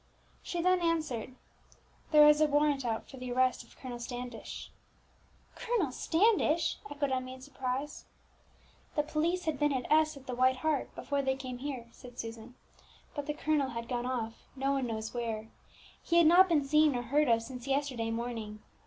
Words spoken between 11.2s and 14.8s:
they came here," said Susan; "but the colonel had gone off, no